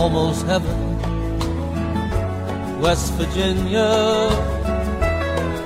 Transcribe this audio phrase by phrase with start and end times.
[0.00, 0.78] almost heaven.
[2.80, 4.30] West Virginia,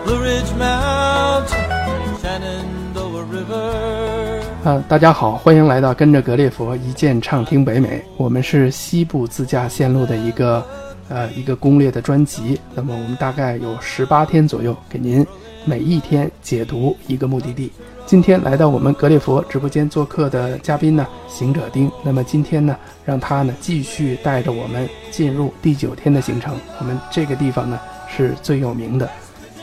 [0.05, 4.83] Blue Ridge Mountain, Shenandoah River.
[4.89, 8.03] 大家好，欢迎来到跟着格列佛一键畅听北美。
[8.17, 10.67] 我们是西部自驾线路的一个
[11.09, 12.61] 呃一个攻略的专辑。
[12.75, 15.25] 那么我们大概有十八天左右，给您
[15.65, 17.71] 每一天解读一个目的地。
[18.07, 21.91] 今天来到我们格列佛直播间做客的嘉宾呢，行者丁。
[22.03, 26.55] 那么今天呢，让他呢继续带着我们进入第九天的行程。
[26.79, 29.09] 我们这个地方呢是最有名的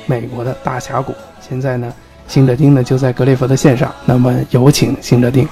[0.08, 1.14] 美国的大峡谷。
[1.40, 1.94] 现在呢，
[2.28, 3.94] 行者丁呢就在格列佛的线上。
[4.06, 5.48] 那么有请行者丁。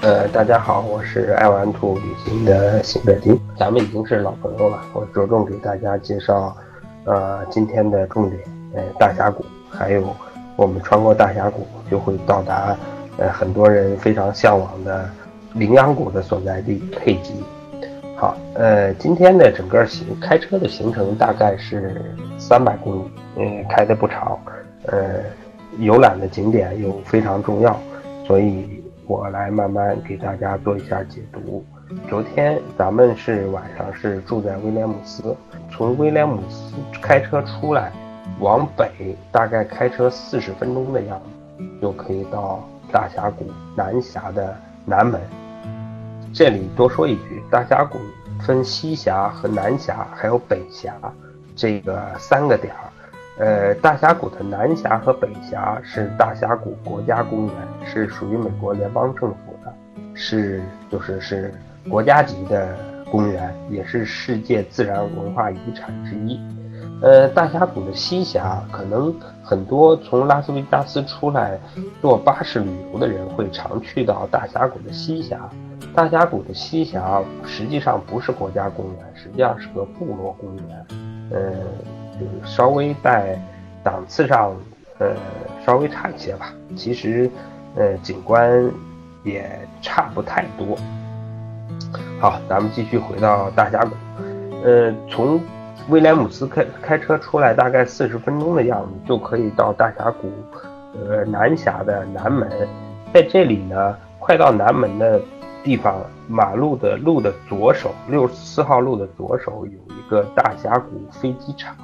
[0.00, 4.82] 呃，大家好，我是爱玩兔旅行的行者丁，咱们已经是老朋友了。
[4.94, 6.56] 我着重给大家介绍，
[7.04, 8.42] 呃，今天的重点，
[8.74, 9.44] 呃，大峡谷。
[9.70, 10.14] 还有，
[10.56, 12.76] 我们穿过大峡谷就会到达，
[13.16, 15.08] 呃，很多人非常向往的
[15.54, 17.34] 羚羊谷的所在地佩吉。
[18.16, 24.38] 好，呃，今天的整个行开车的行程大概是三百公里，嗯，开的不长，
[24.86, 25.20] 呃，
[25.78, 27.80] 游览的景点又非常重要，
[28.26, 31.64] 所以我来慢慢给大家做一下解读。
[32.08, 35.34] 昨天咱们是晚上是住在威廉姆斯，
[35.70, 37.90] 从威廉姆斯开车出来。
[38.38, 44.56] 往北大概开车四十分钟的样子，就可以到大峡谷南峡的
[44.86, 45.20] 南门。
[46.32, 47.98] 这里多说一句，大峡谷
[48.46, 50.94] 分西峡和南峡，还有北峡
[51.56, 52.80] 这个三个点儿。
[53.38, 59.74] 呃，大峡谷的南峡和北峡是大峡谷国家公园，是属于美国联邦政府的，
[60.14, 61.54] 是就是是
[61.88, 62.76] 国家级的
[63.10, 66.38] 公园，也是世界自然文化遗产之一。
[67.02, 71.58] 呃，大峡谷的西峡，可能很多从拉斯维加斯出来
[72.02, 75.48] 坐巴士旅游的人会常去到大峡谷的西峡。
[75.94, 80.86] 大峡谷的西峡实际上不是国家公园，实际上是个部落公园。
[81.30, 81.52] 呃，
[82.44, 83.40] 稍微在
[83.82, 84.54] 档次上，
[84.98, 85.16] 呃，
[85.64, 86.52] 稍微差一些吧。
[86.76, 87.30] 其实，
[87.76, 88.70] 呃，景观
[89.24, 90.76] 也差不太多。
[92.20, 93.96] 好，咱们继续回到大峡谷。
[94.62, 95.40] 呃，从
[95.88, 100.30] 威廉姆斯开开车出来大概四十分钟的样子，就可以到大峡谷，
[100.94, 102.48] 呃，南峡的南门。
[103.12, 105.20] 在这里呢，快到南门的
[105.64, 111.74] 地方，马路的路的左手，六十四号路的左手有一个大峡谷飞机场。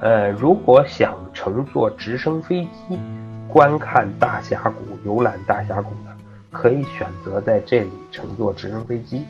[0.00, 2.98] 呃，如果想乘坐直升飞机
[3.48, 6.12] 观看大峡谷、游览大峡谷的，
[6.52, 9.24] 可以选择在这里乘坐直升飞机。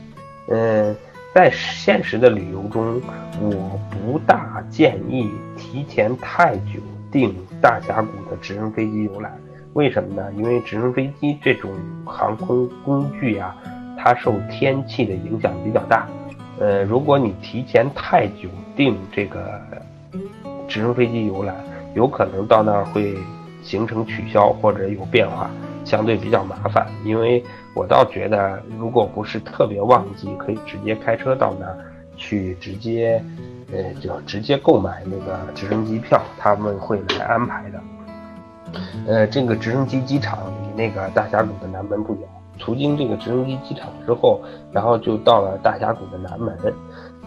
[0.49, 0.95] 嗯。
[1.37, 2.99] 在现实的旅游中，
[3.39, 6.81] 我不大建议提前太久
[7.11, 7.31] 订
[7.61, 9.31] 大峡谷的直升飞机游览。
[9.73, 10.33] 为什么呢？
[10.33, 11.69] 因为直升飞机这种
[12.03, 13.55] 航空工具啊，
[13.99, 16.07] 它受天气的影响比较大。
[16.57, 19.61] 呃，如果你提前太久订这个
[20.67, 21.55] 直升飞机游览，
[21.93, 23.15] 有可能到那儿会
[23.61, 25.51] 行程取消或者有变化，
[25.85, 26.87] 相对比较麻烦。
[27.05, 27.43] 因为
[27.77, 31.77] 我倒觉得，如果不是特别旺季，可以直接开车到那儿
[32.15, 33.23] 去，直接，
[33.71, 37.79] 呃，就直接购买那个直升机票，他们会来安排的。
[39.05, 42.23] 呃，这个直升机机场离那个大峡谷的南门不远，
[42.57, 46.57] 途经这个直升机机场之后，然后就到了大峡谷的南门。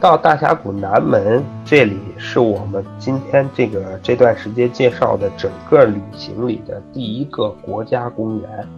[0.00, 8.68] 到大峡谷南门这里是我们今天这个这段时间介绍的整个旅行里的第一个国家公园。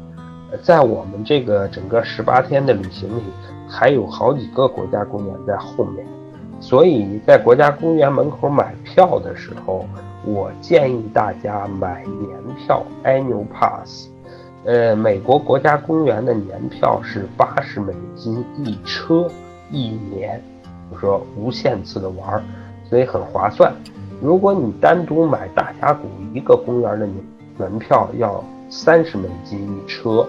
[0.60, 3.22] 在我们这个整个十八天的旅行里，
[3.66, 6.06] 还有好几个国家公园在后面，
[6.60, 9.86] 所以在国家公园门口买票的时候，
[10.26, 14.08] 我建议大家买年票 （annual pass）。
[14.64, 19.26] 呃，美国国家公园的年票是八十美金一车
[19.70, 20.40] 一年，
[20.90, 22.44] 就说无限次的玩，
[22.88, 23.72] 所以很划算。
[24.20, 27.08] 如果你单独买大峡谷一个公园的
[27.56, 30.28] 门票，要三十美金一车。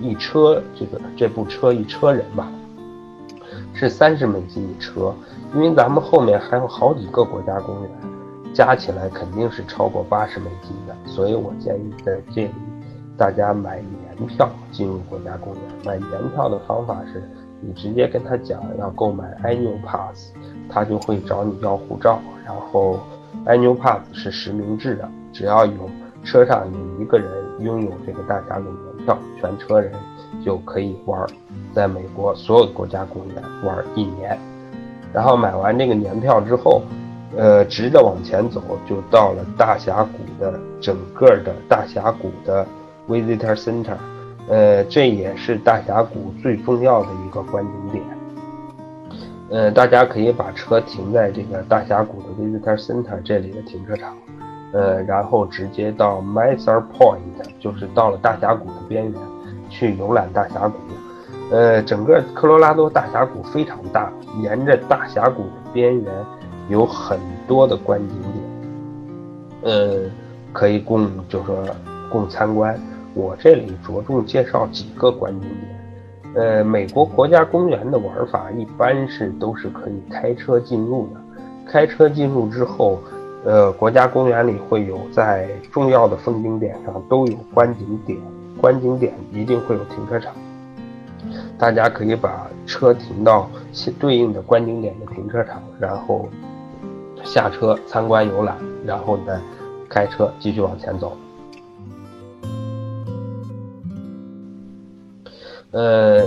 [0.00, 2.50] 一车这个这部车一车人吧，
[3.74, 5.14] 是三十美金一车，
[5.54, 7.90] 因为咱们后面还有好几个国家公园，
[8.52, 12.50] 加起来肯定是超过八十美金的，所以我建议在这里
[13.16, 15.62] 大家买年票进入国家公园。
[15.84, 17.22] 买年票的方法是，
[17.60, 20.32] 你直接跟他讲要购买 annual pass，
[20.68, 23.00] 他就会找你要护照，然后
[23.46, 25.90] annual pass 是实名制的，只要有
[26.24, 27.28] 车上有一个人
[27.60, 28.70] 拥有这个大峡谷。
[29.40, 29.90] 全车人
[30.44, 31.26] 就可以玩，
[31.72, 34.38] 在美国所有的国家公园玩一年，
[35.14, 36.82] 然后买完这个年票之后，
[37.34, 42.66] 呃，直着往前走就到了大峡谷的整个的大峡谷的
[43.08, 43.96] visitor center，
[44.48, 48.04] 呃，这也是大峡谷最重要的一个观景点。
[49.50, 54.14] 呃，大家可以把车停在这个大峡谷的 Visitor Center 这里的停车场，
[54.72, 57.20] 呃，然后直接到 Maser Point，
[57.58, 59.20] 就是到了大峡谷的边缘，
[59.70, 60.76] 去游览大峡谷。
[61.50, 64.12] 呃，整个科罗拉多大峡谷非常大，
[64.42, 66.12] 沿着大峡谷的边缘
[66.68, 68.16] 有很多的观景
[69.62, 70.10] 点，呃，
[70.52, 71.64] 可以供就说
[72.10, 72.78] 供参观。
[73.14, 75.78] 我这里着重介绍几个观景点。
[76.34, 81.20] 呃，美国国家公园的玩法一般是都是可以开车进入的。
[81.66, 82.98] 开车进入之后，
[83.48, 88.18] 呃，国家公园里会有在重要的风景点上都有观景点，
[88.60, 90.34] 观景点一定会有停车场。
[91.56, 93.48] 大家可以把车停到
[93.98, 96.28] 对应的观景点的停车场，然后
[97.24, 98.54] 下车参观游览，
[98.84, 99.40] 然后再
[99.88, 101.16] 开车继续往前走。
[105.70, 106.22] 呃，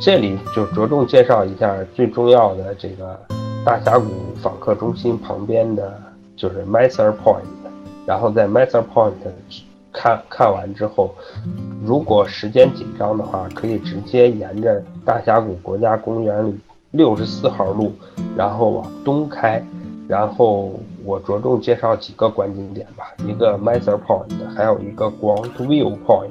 [0.00, 3.18] 这里就着重介绍一下最重要的这个
[3.64, 4.06] 大峡谷
[4.40, 6.00] 访客中心旁边的
[6.36, 7.42] 就是 Maser Point，
[8.06, 9.12] 然后在 Maser Point
[9.92, 11.14] 看看完之后，
[11.84, 16.58] 如果时间紧张的话，可以直接沿着大峡谷国家公园里
[16.92, 17.92] 六十四号路，
[18.36, 19.62] 然后往东开，
[20.08, 20.72] 然后
[21.04, 26.30] 我着重介绍几个观景点吧，一个 Maser Point，还有一个 Grand View Point。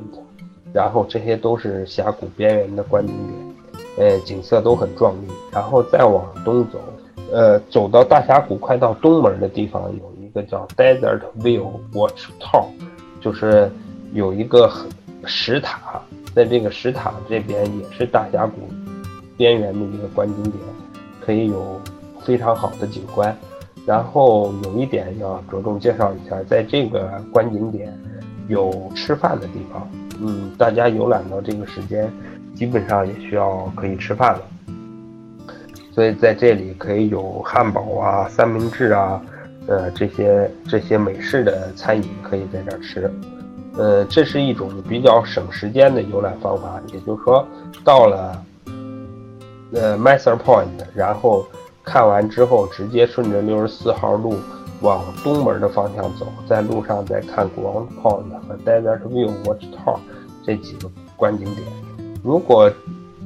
[0.73, 3.50] 然后这些都是峡谷边缘的观景点，
[3.97, 5.27] 呃，景色都很壮丽。
[5.51, 6.79] 然后再往东走，
[7.31, 12.67] 呃，走到大峡谷快到东门的地方，有一个叫 Desert View Watch Tower，
[13.19, 13.71] 就是
[14.13, 14.71] 有一个
[15.25, 16.01] 石塔，
[16.33, 18.61] 在这个石塔这边也是大峡谷
[19.37, 20.55] 边缘的一个观景点，
[21.19, 21.79] 可以有
[22.21, 23.35] 非常好的景观。
[23.83, 27.91] 然后有一点要着重介绍一下，在这个观景点
[28.47, 29.89] 有吃饭的地方。
[30.23, 32.07] 嗯，大家游览到这个时间，
[32.55, 34.41] 基本上也需要可以吃饭了，
[35.91, 39.21] 所以在这里可以有汉堡啊、三明治啊，
[39.67, 43.11] 呃，这些这些美式的餐饮可以在这儿吃，
[43.77, 46.81] 呃，这是一种比较省时间的游览方法。
[46.93, 47.47] 也就是说，
[47.83, 48.45] 到了
[49.73, 51.45] 呃 Master Point，然后
[51.83, 54.35] 看完之后，直接顺着六十四号路。
[54.81, 59.99] 往东门的方向走，在路上再看 Grand Point 和 Desert View Watch Tower
[60.43, 61.67] 这几个观景点。
[62.23, 62.71] 如果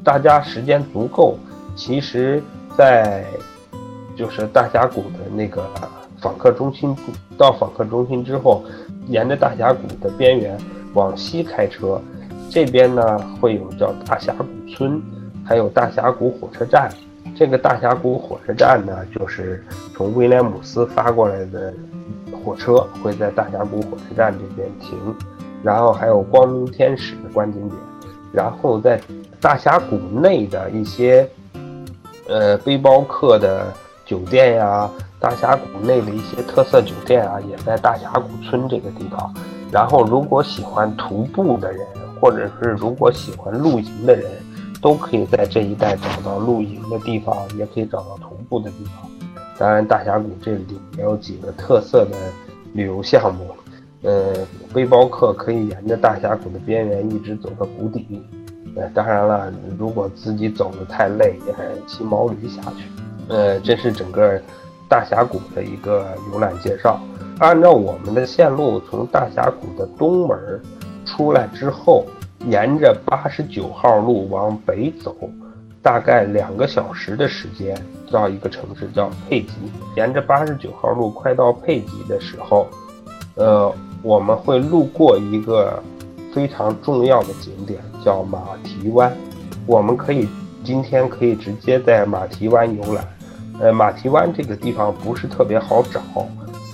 [0.03, 1.37] 大家时间足够，
[1.75, 2.41] 其实，
[2.77, 3.25] 在
[4.15, 5.69] 就是大峡谷的那个
[6.21, 6.95] 访客中心，
[7.37, 8.63] 到访客中心之后，
[9.07, 10.57] 沿着大峡谷的边缘
[10.93, 12.01] 往西开车，
[12.49, 15.01] 这边呢会有叫大峡谷村，
[15.43, 16.89] 还有大峡谷火车站。
[17.35, 19.61] 这个大峡谷火车站呢，就是
[19.93, 21.73] 从威廉姆斯发过来的
[22.31, 24.97] 火车会在大峡谷火车站这边停，
[25.61, 27.77] 然后还有光明天使的观景点，
[28.35, 28.99] 然后在
[29.39, 31.27] 大峡谷内的一些
[32.27, 33.73] 呃背包客的
[34.05, 34.89] 酒店呀，
[35.19, 39.33] 大峡谷内的一些特色酒店啊，也在大峡谷村这个地方。
[39.71, 41.87] 然后如果喜欢徒步的人，
[42.19, 44.29] 或者是如果喜欢露营的人。
[44.81, 49.09] 都可以在这一带找到露营的地方，也可以找到徒步的地方。
[49.57, 52.15] 当然，大峡谷这里也有几个特色的
[52.73, 53.54] 旅游项目。
[54.05, 54.33] 呃，
[54.73, 58.23] 背包客可以沿着大峡谷的边缘一直走到谷底。
[58.75, 61.53] 呃，当然了，如果自己走的太累，也
[61.85, 62.87] 骑毛驴下去。
[63.27, 64.39] 呃，这是整个
[64.87, 66.99] 大峡谷的一个游览介绍。
[67.39, 70.37] 按照我们的线路，从大峡谷的东门
[71.05, 72.05] 出来之后。
[72.47, 75.15] 沿着八十九号路往北走，
[75.81, 77.75] 大概两个小时的时间
[78.11, 79.53] 到一个城市叫佩吉。
[79.95, 82.67] 沿着八十九号路快到佩吉的时候，
[83.33, 83.73] 呃，
[84.05, 85.81] 我们会路过一个
[86.31, 89.11] 非常重要的景点，叫马蹄湾。
[89.65, 90.29] 我们可以
[90.63, 93.03] 今天可以直接在马蹄湾游览。
[93.59, 95.99] 呃，马蹄湾这个地方不是特别好找。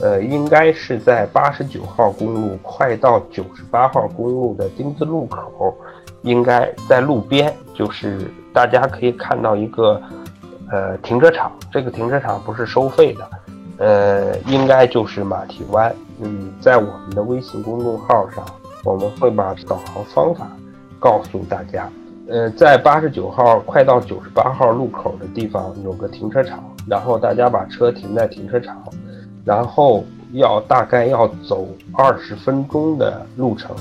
[0.01, 5.73] 呃，应该是在八十九号公路快到九十八号公路的丁字路口，
[6.23, 10.01] 应该在路边，就是大家可以看到一个
[10.69, 13.29] 呃停车场，这个停车场不是收费的，
[13.77, 15.95] 呃，应该就是马蹄湾。
[16.21, 18.45] 嗯，在我们的微信公众号上，
[18.83, 20.47] 我们会把导航方法
[20.99, 21.89] 告诉大家。
[22.27, 28.81] 呃，在八十九号快到九十八号路口的地方有个停车场，然后大家把车停在停车场。
[29.43, 33.75] 然后要大概要走二十分钟的路程，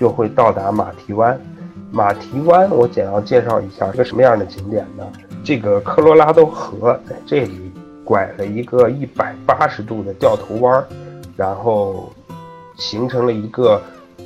[0.00, 1.38] 就会到达马蹄湾。
[1.92, 5.04] 马蹄湾我简要介绍一下是个什么样的景点呢？
[5.44, 7.70] 这个科罗拉多河在这里
[8.02, 10.86] 拐了一个一百八十度的掉头弯儿，
[11.36, 12.12] 然后
[12.76, 13.80] 形成了一个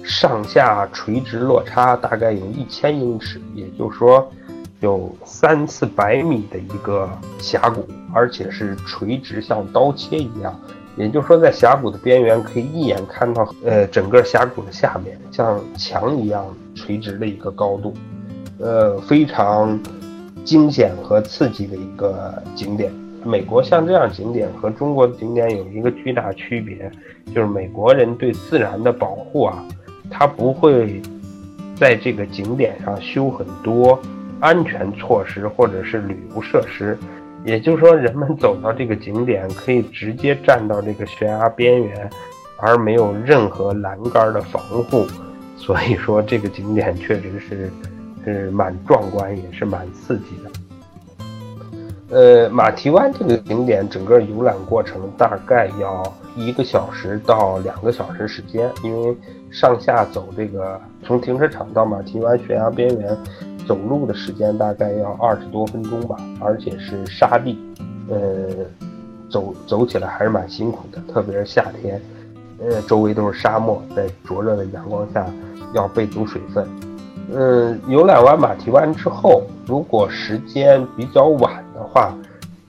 [0.04, 4.30] 上下垂直落差大概有一千英尺，也就是说
[4.80, 10.54] 有三四百米的一个峡谷，而且是垂直像刀切一样。
[10.96, 17.94] 也就是说，在峡谷的边缘可以一眼看到，呃，整个峡谷的下面像墙一样垂直的一个高度，
[18.58, 19.78] 呃，非常
[20.44, 22.92] 惊险和刺激的一个景点。
[23.28, 26.90] 美国像这样景点和中国的景点有一个巨大区别，
[27.34, 29.62] 就是美国人对自然的保护啊，
[30.10, 31.02] 他不会
[31.76, 34.00] 在这个景点上修很多
[34.40, 36.96] 安全措施或者是旅游设施。
[37.44, 42.10] 也就是说，人们走到这个景点，可以直接站到这个悬崖边缘，
[42.56, 45.06] 而没有任何栏杆的防护。
[45.54, 47.70] 所以说，这个景点确实是
[48.24, 50.50] 是蛮壮观，也是蛮刺激的。
[52.10, 56.02] 呃，马蹄湾这个景点，整个游览过程大概要
[56.34, 59.16] 一个小时到两个小时时间，因为
[59.50, 63.16] 上下走这个从停车场到马蹄湾悬崖边缘。
[63.66, 67.58] 走路的时间大概要二十多分钟吧，而且是沙地，
[68.08, 68.64] 呃，
[69.28, 72.00] 走走起来还是蛮辛苦的，特别是夏天，
[72.62, 75.26] 呃，周围都是沙漠，在灼热的阳光下
[75.74, 76.66] 要备足水分。
[77.30, 81.62] 嗯，游览完马蹄湾之后，如果时间比较晚
[81.92, 82.14] 话，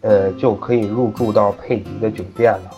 [0.01, 2.71] 呃，就可以入住到佩吉的酒店了。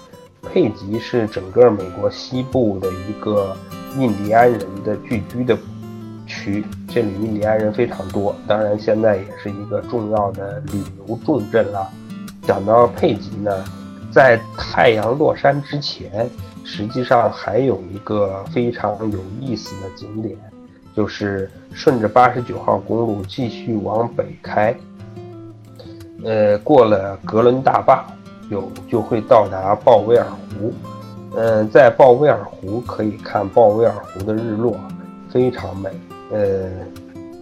[0.51, 3.55] 佩吉是整个美国西部的一个
[3.98, 5.57] 印第安人的聚居的。
[6.27, 11.86] 区这里印第安人非常多，当然现在也是一个重要的旅游重镇了。
[12.43, 13.51] 讲到佩吉呢，
[14.13, 16.29] 在太阳落山之前，
[16.63, 20.38] 实际上还有一个非常有意思的景点，
[20.95, 24.74] 就是顺着八十九号公路继续往北开，
[26.23, 28.05] 呃，过了格伦大坝，
[28.49, 30.73] 有就会到达鲍威尔湖。
[31.35, 34.77] 嗯，在鲍威尔湖可以看鲍威尔湖的日落，
[35.29, 35.89] 非常美。
[36.31, 36.69] 呃，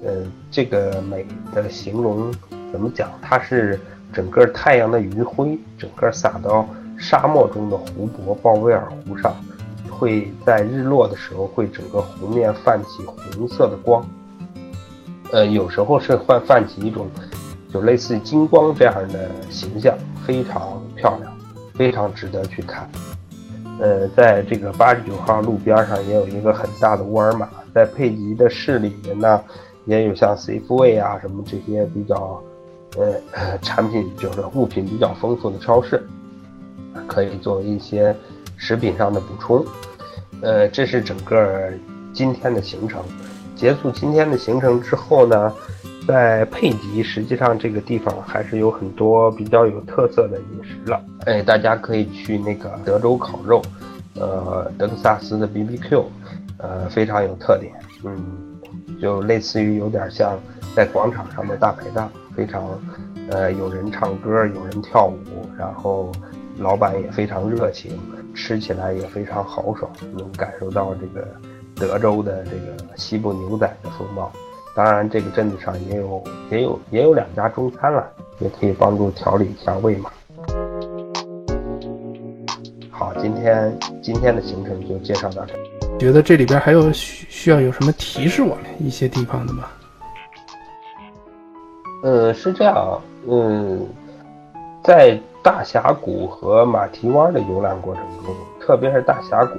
[0.06, 2.32] 呃，这个美的形容
[2.72, 3.10] 怎么讲？
[3.22, 3.80] 它是
[4.14, 6.68] 整个太阳的余晖，整个洒到
[6.98, 9.36] 沙漠中的湖泊鲍威尔湖上，
[9.90, 14.06] 会在日落的时候会整个湖面泛起红色的光。
[15.32, 17.08] 呃，有时候是会泛起一种
[17.74, 21.32] 就类似金光这样的形象，非常漂亮，
[21.76, 22.90] 非常值得去看。
[23.80, 27.48] 呃，在这个八十九号路边上也有一个很大的沃尔玛。
[27.74, 29.42] 在佩吉的市里面呢，
[29.86, 32.42] 也有像 Safeway 啊什么这些比较，
[32.98, 36.04] 呃，产品就是物品比较丰富的超市，
[37.08, 38.14] 可以作为一些
[38.58, 39.64] 食品上的补充。
[40.42, 41.72] 呃，这是整个
[42.12, 43.02] 今天的行程。
[43.56, 45.54] 结束今天的行程之后呢，
[46.10, 51.00] 在佩吉实际上这个地方还是有很多比较有特色的饮食了。
[51.26, 53.62] 哎，大家可以去那个德州烤肉，
[54.16, 56.04] 呃，德克萨斯的 BBQ。
[56.58, 57.72] 呃，非常有特点，
[58.04, 58.60] 嗯，
[59.00, 60.40] 就类似于有点像
[60.76, 62.68] 在广场上的大排档，非常，
[63.30, 66.12] 呃，有人唱歌，有人跳舞，然后
[66.58, 67.98] 老板也非常热情，
[68.34, 71.28] 吃起来也非常豪爽，能感受到这个
[71.76, 74.32] 德州的这个西部牛仔的风貌。
[74.80, 78.10] 当然，这个镇子上也有也有也有两家中餐了，
[78.40, 80.10] 也可以帮助调理一下胃嘛。
[82.90, 85.54] 好，今天今天的行程就介绍到这。
[85.98, 89.66] 觉得这里边还有需需要有什么提示我们一些地方的吗？
[92.04, 93.86] 嗯，是这样，嗯，
[94.82, 99.58] 在大峡谷和马蹄湾的游览过程中，特别是大峡谷，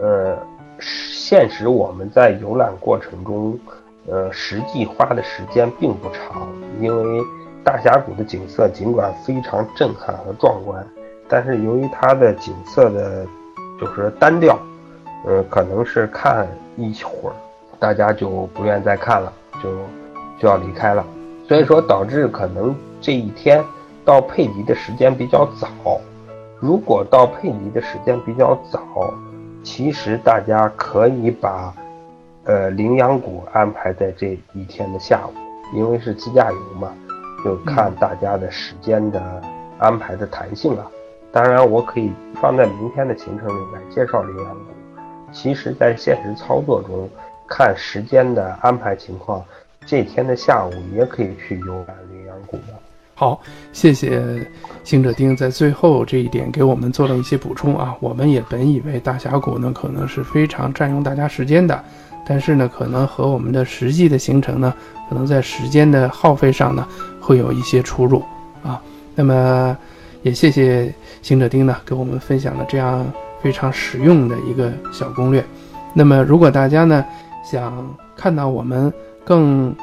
[0.00, 0.34] 呃，
[0.80, 3.60] 现实我们在游览过程中，
[4.08, 6.48] 呃，实际花的时间并不长，
[6.80, 7.20] 因为
[7.62, 10.84] 大峡谷的景色尽管非常震撼和壮观，
[11.28, 13.26] 但是由于它的景色的，
[13.80, 14.58] 就是单调。
[15.26, 17.34] 呃，可能是看一会儿，
[17.78, 19.30] 大家就不愿再看了，
[19.62, 19.70] 就
[20.38, 21.04] 就要离开了。
[21.46, 23.62] 所以说，导致可能这一天
[24.02, 26.00] 到佩吉的时间比较早。
[26.58, 29.12] 如果到佩吉的时间比较早，
[29.62, 31.74] 其实大家可以把
[32.44, 35.32] 呃羚羊谷安排在这一天的下午，
[35.76, 36.92] 因为是自驾游嘛，
[37.44, 39.42] 就看大家的时间的
[39.78, 40.90] 安排的弹性了。
[41.32, 44.64] 当然，我可以放在明天的行程里面介绍羚羊谷。
[45.32, 47.08] 其实，在现实操作中，
[47.48, 49.44] 看时间的安排情况，
[49.86, 52.74] 这天的下午也可以去游览羚羊谷的。
[53.14, 53.40] 好，
[53.72, 54.20] 谢谢
[54.82, 57.94] 行者丁在最后这一点给我们做了一些补充啊。
[58.00, 61.84] 我们也本以为大峡谷呢可能是非常占用大家时间的，
[62.30, 64.72] 但是呢，可能和我们的实际的行程呢，
[65.08, 66.86] 可能在时间的耗费上呢，
[67.20, 68.22] 会有一些出入
[68.62, 68.80] 啊。
[69.16, 69.76] 那么，
[70.22, 73.04] 也谢谢行者丁呢，给我们分享了这样。
[73.42, 75.42] 非常实用的一个小攻略，
[75.94, 77.02] 那么，如果大家呢
[77.42, 77.72] 想
[78.14, 78.92] 看到我们
[79.24, 79.74] 更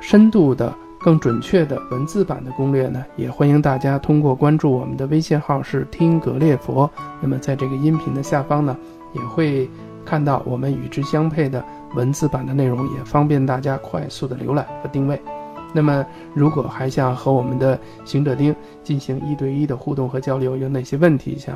[0.00, 6.90] 深度的、更准确的文字版的攻略呢，也欢迎大家通过关注我们的微信号是听格列佛。
[7.20, 8.74] 那么，在这个音频的下方呢，
[9.12, 9.68] 也会
[10.08, 11.62] 看到我们与之相配的
[11.94, 15.20] 文字版的内容，也方便大家快速的浏览和定位。
[15.74, 21.54] 那么，如果还想和我们的行者丁进行一对一的互动和交流，有哪些问题想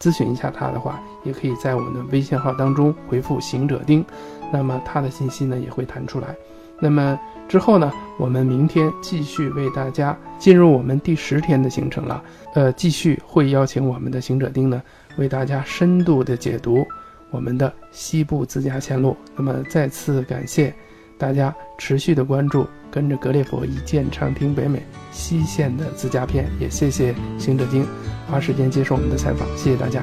[0.00, 4.02] 咨询一下他的话，也可以在我们的微信号当中回复“行者丁”，
[4.50, 6.34] 那么他的信息呢也会弹出来。
[6.80, 12.22] 那么之后呢，我们明天继续为大家进入我们第十天的行程了。
[12.54, 14.82] 呃，继续会邀请我们的行者丁呢，
[15.18, 16.84] 为大家深度的解读
[17.32, 19.16] 我们的西部自驾线路。
[19.34, 20.72] 那么再次感谢
[21.18, 22.64] 大家持续的关注。
[22.92, 27.86] 跟着格列佛一键畅听北美西线的自驾片，也谢谢行者丁
[28.30, 30.02] 花时间接受我们的采访，谢谢大家。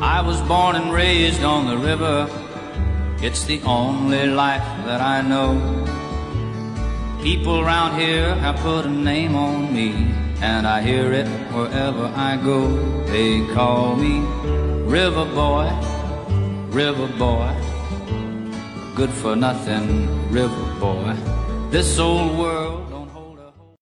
[0.00, 2.26] I was born and raised on the river.
[3.22, 5.54] It's the only life that I know.
[7.22, 9.92] People around here have put a name on me,
[10.42, 12.68] and I hear it wherever I go.
[13.06, 14.22] They call me
[14.88, 15.68] River Boy,
[16.70, 17.54] River Boy,
[18.94, 21.16] good for nothing, River Boy.
[21.70, 22.67] This old world